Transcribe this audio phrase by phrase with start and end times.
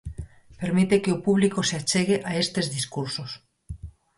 [0.61, 3.31] Permite que o público se achegue a estes discursos.